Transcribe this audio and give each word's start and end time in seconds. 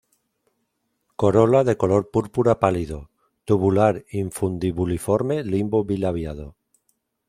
Corola 1.15 1.63
de 1.63 1.77
color 1.77 2.09
púrpura 2.09 2.59
pálido, 2.59 3.11
tubular-infundibuliforme, 3.45 5.43
limbo 5.43 5.83
bilabiado. 5.85 6.55